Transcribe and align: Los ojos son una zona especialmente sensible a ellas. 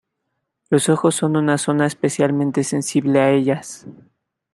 Los 0.71 0.89
ojos 0.89 1.13
son 1.13 1.37
una 1.37 1.59
zona 1.59 1.85
especialmente 1.85 2.63
sensible 2.63 3.19
a 3.19 3.29
ellas. 3.29 3.85